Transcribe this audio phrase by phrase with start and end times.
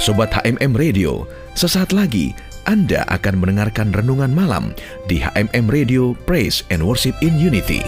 [0.00, 2.32] Sobat HMM Radio, sesaat lagi
[2.64, 4.72] Anda akan mendengarkan renungan malam
[5.04, 7.84] di HMM Radio Praise and Worship in Unity.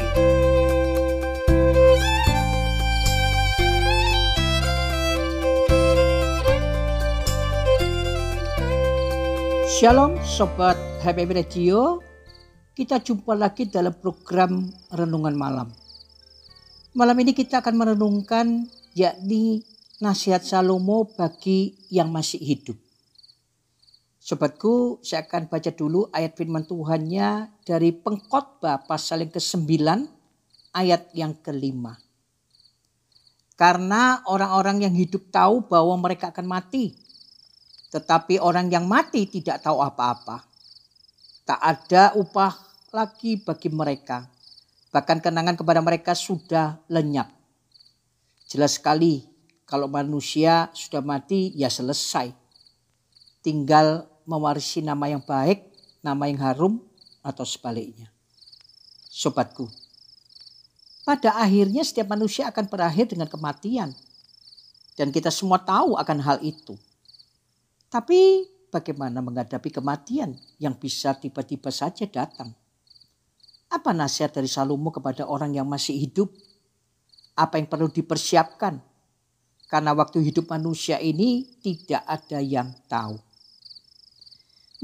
[9.81, 12.05] Shalom Sobat HMM Radio
[12.77, 15.73] Kita jumpa lagi dalam program Renungan Malam
[16.93, 19.65] Malam ini kita akan merenungkan yakni
[20.03, 22.75] nasihat Salomo bagi yang masih hidup.
[24.19, 29.71] Sobatku, saya akan baca dulu ayat firman Tuhannya dari pengkhotbah pasal yang ke-9
[30.75, 32.03] ayat yang kelima.
[33.55, 36.99] Karena orang-orang yang hidup tahu bahwa mereka akan mati.
[37.95, 40.43] Tetapi orang yang mati tidak tahu apa-apa.
[41.47, 42.59] Tak ada upah
[42.91, 44.27] lagi bagi mereka.
[44.91, 47.31] Bahkan kenangan kepada mereka sudah lenyap.
[48.47, 49.32] Jelas sekali
[49.73, 52.29] kalau manusia sudah mati ya selesai.
[53.41, 55.65] Tinggal mewarisi nama yang baik,
[56.05, 56.77] nama yang harum
[57.25, 58.13] atau sebaliknya.
[59.09, 59.73] Sobatku,
[61.09, 63.97] pada akhirnya setiap manusia akan berakhir dengan kematian.
[64.93, 66.77] Dan kita semua tahu akan hal itu.
[67.89, 72.53] Tapi bagaimana menghadapi kematian yang bisa tiba-tiba saja datang?
[73.73, 76.29] Apa nasihat dari Salomo kepada orang yang masih hidup?
[77.33, 78.92] Apa yang perlu dipersiapkan
[79.73, 83.17] karena waktu hidup manusia ini tidak ada yang tahu.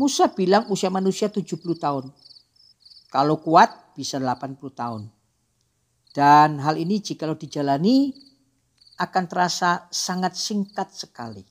[0.00, 2.08] Musa bilang usia manusia 70 tahun.
[3.12, 5.12] Kalau kuat bisa 80 tahun.
[6.08, 8.16] Dan hal ini jika dijalani
[8.96, 11.44] akan terasa sangat singkat sekali.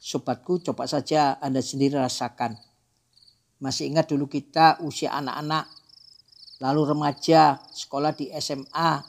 [0.00, 2.56] Sobatku coba saja Anda sendiri rasakan.
[3.60, 5.68] Masih ingat dulu kita usia anak-anak,
[6.64, 9.04] lalu remaja, sekolah di SMA,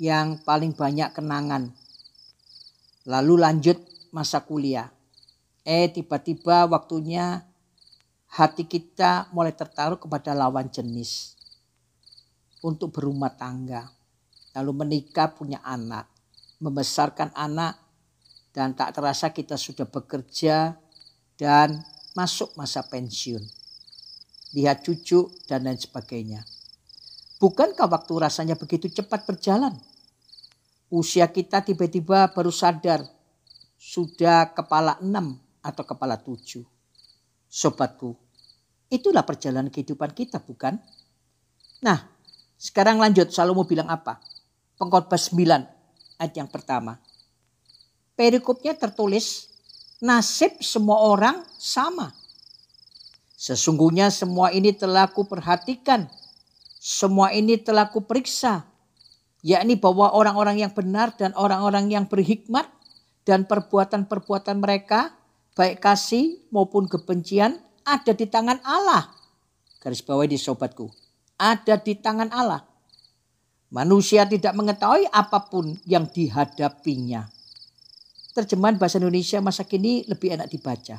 [0.00, 1.84] yang paling banyak kenangan
[3.06, 3.78] Lalu lanjut
[4.10, 4.90] masa kuliah.
[5.62, 7.46] Eh tiba-tiba waktunya
[8.34, 11.38] hati kita mulai tertaruh kepada lawan jenis.
[12.66, 13.86] Untuk berumah tangga.
[14.58, 16.10] Lalu menikah punya anak.
[16.58, 17.78] Membesarkan anak.
[18.50, 20.74] Dan tak terasa kita sudah bekerja
[21.38, 21.84] dan
[22.16, 23.44] masuk masa pensiun.
[24.56, 26.40] Lihat cucu dan lain sebagainya.
[27.36, 29.76] Bukankah waktu rasanya begitu cepat berjalan?
[30.90, 33.02] Usia kita tiba-tiba baru sadar
[33.76, 36.62] sudah kepala enam atau kepala tujuh.
[37.46, 38.14] Sobatku,
[38.90, 40.78] itulah perjalanan kehidupan kita bukan?
[41.82, 41.98] Nah,
[42.56, 44.18] sekarang lanjut Salomo bilang apa?
[44.76, 47.00] Pengkhotbah 9 ayat yang pertama.
[48.16, 49.52] Perikopnya tertulis,
[50.00, 52.16] nasib semua orang sama.
[53.36, 56.08] Sesungguhnya semua ini telah kuperhatikan.
[56.80, 58.64] Semua ini telah kuperiksa
[59.46, 62.66] yakni bahwa orang-orang yang benar dan orang-orang yang berhikmat
[63.22, 65.14] dan perbuatan-perbuatan mereka
[65.54, 69.14] baik kasih maupun kebencian ada di tangan Allah.
[69.78, 70.90] Garis bawah di sobatku.
[71.38, 72.66] Ada di tangan Allah.
[73.70, 77.30] Manusia tidak mengetahui apa pun yang dihadapinya.
[78.34, 80.98] Terjemahan bahasa Indonesia masa kini lebih enak dibaca.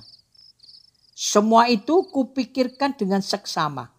[1.11, 3.96] Semua itu kupikirkan dengan seksama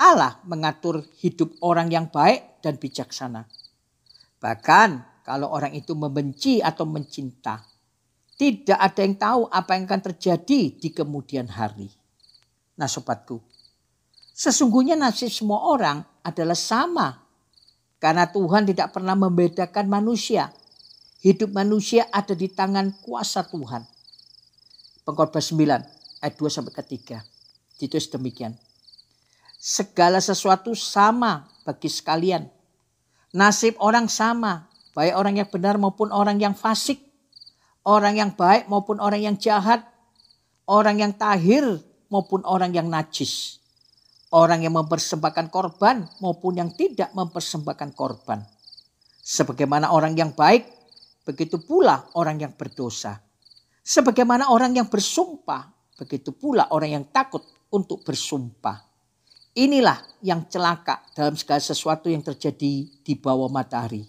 [0.00, 3.44] Allah mengatur hidup orang yang baik dan bijaksana.
[4.40, 7.60] Bahkan kalau orang itu membenci atau mencinta,
[8.40, 11.92] tidak ada yang tahu apa yang akan terjadi di kemudian hari.
[12.80, 13.44] Nah sobatku,
[14.32, 17.20] sesungguhnya nasib semua orang adalah sama.
[18.00, 20.48] Karena Tuhan tidak pernah membedakan manusia.
[21.20, 23.84] Hidup manusia ada di tangan kuasa Tuhan.
[25.04, 27.20] Pengkhotbah 9 ayat 2 sampai ketiga.
[27.76, 28.56] Demikian
[29.60, 32.48] segala sesuatu sama bagi sekalian.
[33.36, 36.98] Nasib orang sama, baik orang yang benar maupun orang yang fasik,
[37.84, 39.84] orang yang baik maupun orang yang jahat,
[40.64, 41.62] orang yang tahir
[42.08, 43.60] maupun orang yang najis,
[44.32, 48.42] orang yang mempersembahkan korban maupun yang tidak mempersembahkan korban.
[49.20, 50.66] Sebagaimana orang yang baik,
[51.22, 53.20] begitu pula orang yang berdosa.
[53.84, 58.89] Sebagaimana orang yang bersumpah, begitu pula orang yang takut untuk bersumpah.
[59.58, 64.06] Inilah yang celaka dalam segala sesuatu yang terjadi di bawah matahari.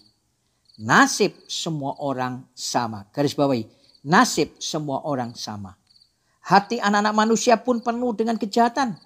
[0.78, 3.10] Nasib semua orang sama.
[3.10, 3.66] Garis bawahi,
[4.06, 5.74] nasib semua orang sama.
[6.42, 8.98] Hati anak-anak manusia pun penuh dengan kejahatan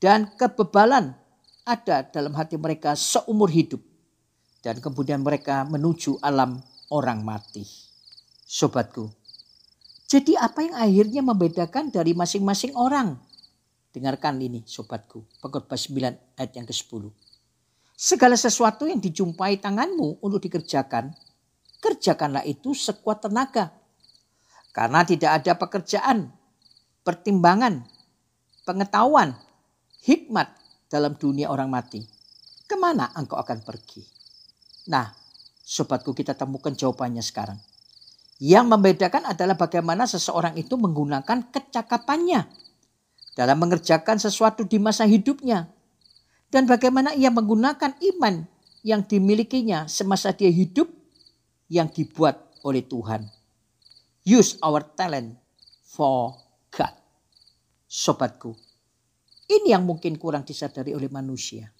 [0.00, 1.12] dan kebebalan
[1.64, 3.80] ada dalam hati mereka seumur hidup.
[4.64, 7.64] Dan kemudian mereka menuju alam orang mati.
[8.48, 9.12] Sobatku,
[10.04, 13.16] jadi apa yang akhirnya membedakan dari masing-masing orang?
[13.94, 15.22] Dengarkan ini sobatku.
[15.38, 17.14] Pengkhotbah 9 ayat yang ke-10.
[17.94, 21.14] Segala sesuatu yang dijumpai tanganmu untuk dikerjakan,
[21.78, 23.70] kerjakanlah itu sekuat tenaga.
[24.74, 26.26] Karena tidak ada pekerjaan,
[27.06, 27.86] pertimbangan,
[28.66, 29.38] pengetahuan,
[30.02, 30.50] hikmat
[30.90, 32.02] dalam dunia orang mati.
[32.66, 34.02] Ke mana engkau akan pergi?
[34.90, 35.06] Nah,
[35.62, 37.62] sobatku kita temukan jawabannya sekarang.
[38.42, 42.63] Yang membedakan adalah bagaimana seseorang itu menggunakan kecakapannya
[43.34, 45.68] dalam mengerjakan sesuatu di masa hidupnya.
[46.48, 48.46] Dan bagaimana ia menggunakan iman
[48.86, 50.86] yang dimilikinya semasa dia hidup
[51.66, 53.26] yang dibuat oleh Tuhan.
[54.22, 55.34] Use our talent
[55.82, 56.38] for
[56.70, 56.94] God.
[57.90, 58.54] Sobatku,
[59.50, 61.70] ini yang mungkin kurang disadari oleh manusia.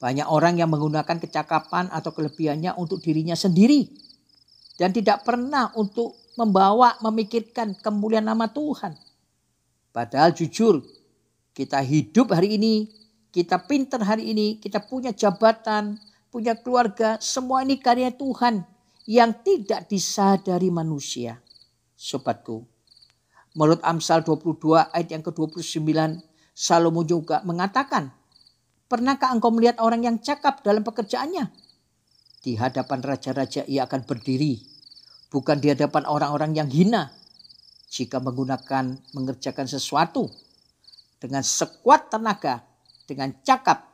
[0.00, 3.84] Banyak orang yang menggunakan kecakapan atau kelebihannya untuk dirinya sendiri
[4.80, 8.96] dan tidak pernah untuk membawa memikirkan kemuliaan nama Tuhan.
[9.90, 10.82] Padahal jujur,
[11.50, 12.86] kita hidup hari ini,
[13.34, 15.98] kita pintar hari ini, kita punya jabatan,
[16.30, 18.62] punya keluarga, semua ini karya Tuhan
[19.10, 21.42] yang tidak disadari manusia.
[21.98, 22.62] Sobatku,
[23.58, 25.90] menurut Amsal 22 ayat yang ke-29,
[26.54, 28.14] Salomo juga mengatakan,
[28.90, 31.46] Pernahkah engkau melihat orang yang cakap dalam pekerjaannya?
[32.42, 34.58] Di hadapan raja-raja ia akan berdiri,
[35.30, 37.14] bukan di hadapan orang-orang yang hina.
[37.90, 40.30] Jika menggunakan mengerjakan sesuatu
[41.18, 42.62] dengan sekuat tenaga,
[43.02, 43.90] dengan cakap,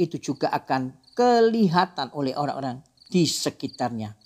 [0.00, 4.16] itu juga akan kelihatan oleh orang-orang di sekitarnya.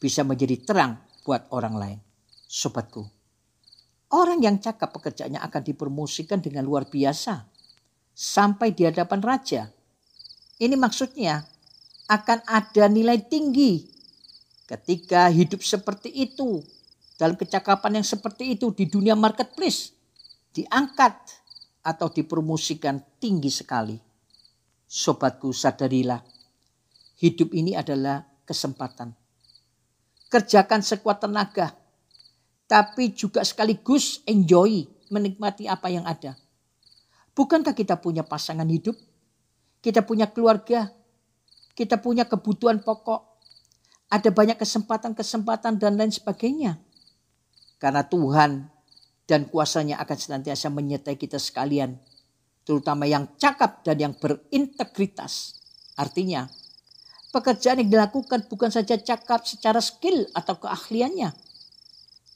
[0.00, 1.98] Bisa menjadi terang buat orang lain.
[2.48, 3.04] Sobatku,
[4.16, 7.44] orang yang cakap pekerjaannya akan dipromosikan dengan luar biasa
[8.16, 9.68] sampai di hadapan raja.
[10.56, 11.42] Ini maksudnya
[12.08, 13.84] akan ada nilai tinggi
[14.64, 16.64] ketika hidup seperti itu
[17.14, 19.94] dalam kecakapan yang seperti itu di dunia marketplace
[20.54, 21.14] diangkat
[21.84, 23.98] atau dipromosikan tinggi sekali.
[24.84, 26.22] Sobatku sadarilah
[27.18, 29.14] hidup ini adalah kesempatan.
[30.30, 31.74] Kerjakan sekuat tenaga
[32.64, 36.34] tapi juga sekaligus enjoy menikmati apa yang ada.
[37.34, 38.96] Bukankah kita punya pasangan hidup?
[39.84, 40.88] Kita punya keluarga,
[41.76, 43.20] kita punya kebutuhan pokok,
[44.08, 46.80] ada banyak kesempatan-kesempatan dan lain sebagainya.
[47.78, 48.70] Karena Tuhan
[49.24, 51.96] dan kuasanya akan senantiasa menyertai kita sekalian.
[52.64, 55.60] Terutama yang cakap dan yang berintegritas.
[55.94, 56.48] Artinya
[57.30, 61.30] pekerjaan yang dilakukan bukan saja cakap secara skill atau keahliannya.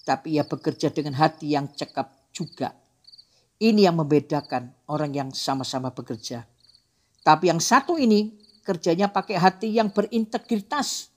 [0.05, 2.73] Tapi ia bekerja dengan hati yang cakap juga
[3.58, 6.46] ini yang membedakan orang yang sama-sama bekerja.
[7.26, 11.11] Tapi yang satu ini kerjanya pakai hati yang berintegritas.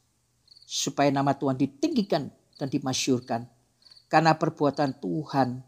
[0.65, 3.45] Supaya nama Tuhan ditinggikan dan dimasyurkan.
[4.11, 5.63] Karena perbuatan Tuhan,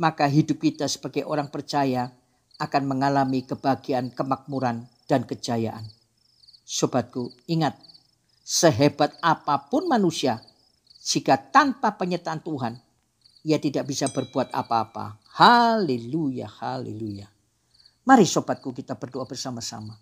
[0.00, 2.16] maka hidup kita sebagai orang percaya
[2.56, 5.84] akan mengalami kebahagiaan, kemakmuran, dan kejayaan.
[6.64, 7.76] Sobatku, ingat,
[8.40, 10.40] sehebat apa pun manusia,
[11.04, 12.80] jika tanpa penyertaan Tuhan,
[13.44, 15.20] ia tidak bisa berbuat apa-apa.
[15.36, 17.28] Haleluya, haleluya.
[18.08, 20.00] Mari sobatku kita berdoa bersama-sama.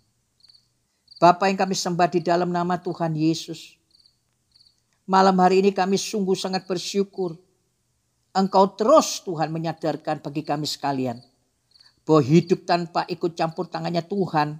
[1.19, 3.75] Bapak yang kami sembah di dalam nama Tuhan Yesus.
[5.03, 7.35] Malam hari ini kami sungguh sangat bersyukur.
[8.33, 11.21] Engkau terus Tuhan menyadarkan bagi kami sekalian.
[12.01, 14.57] Bahwa hidup tanpa ikut campur tangannya Tuhan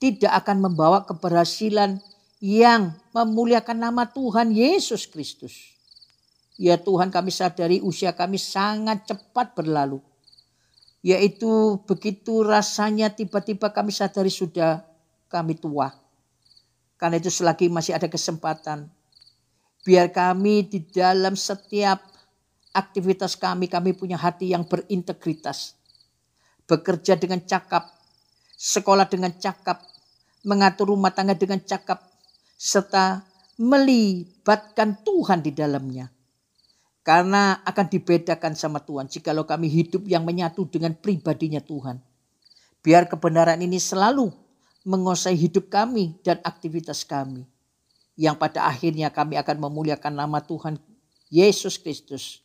[0.00, 2.00] tidak akan membawa keberhasilan
[2.42, 5.76] yang memuliakan nama Tuhan Yesus Kristus.
[6.58, 10.02] Ya Tuhan kami sadari usia kami sangat cepat berlalu.
[11.04, 14.82] Yaitu begitu rasanya tiba-tiba kami sadari sudah
[15.30, 15.94] kami tua.
[16.98, 18.90] Karena itu selagi masih ada kesempatan.
[19.82, 22.11] Biar kami di dalam setiap
[22.72, 25.76] aktivitas kami, kami punya hati yang berintegritas.
[26.64, 27.92] Bekerja dengan cakap,
[28.56, 29.84] sekolah dengan cakap,
[30.44, 32.02] mengatur rumah tangga dengan cakap,
[32.56, 33.22] serta
[33.60, 36.08] melibatkan Tuhan di dalamnya
[37.02, 41.98] karena akan dibedakan sama Tuhan jikalau kami hidup yang menyatu dengan pribadinya Tuhan.
[42.82, 44.30] Biar kebenaran ini selalu
[44.86, 47.46] menguasai hidup kami dan aktivitas kami.
[48.14, 50.78] Yang pada akhirnya kami akan memuliakan nama Tuhan
[51.30, 52.42] Yesus Kristus.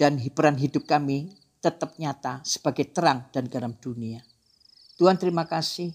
[0.00, 1.28] Dan peran hidup kami
[1.60, 4.24] tetap nyata sebagai terang dan garam dunia.
[4.96, 5.92] Tuhan terima kasih.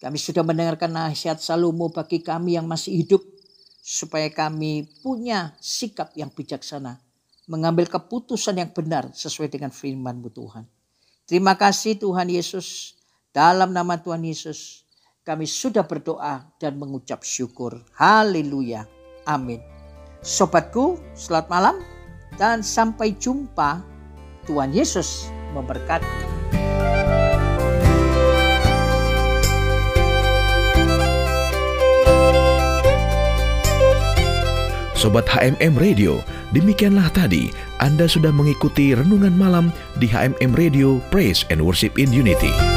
[0.00, 3.20] Kami sudah mendengarkan nasihat Salomo bagi kami yang masih hidup.
[3.82, 7.02] Supaya kami punya sikap yang bijaksana
[7.50, 10.64] mengambil keputusan yang benar sesuai dengan firman-Mu Tuhan.
[11.26, 12.96] Terima kasih Tuhan Yesus.
[13.34, 14.86] Dalam nama Tuhan Yesus
[15.26, 17.82] kami sudah berdoa dan mengucap syukur.
[17.98, 18.86] Haleluya.
[19.26, 19.58] Amin.
[20.22, 21.91] Sobatku, selamat malam
[22.40, 23.82] dan sampai jumpa.
[24.42, 26.32] Tuhan Yesus memberkati.
[35.02, 36.22] Sobat HMM Radio,
[36.54, 37.50] demikianlah tadi
[37.82, 42.71] Anda sudah mengikuti renungan malam di HMM Radio Praise and Worship in Unity.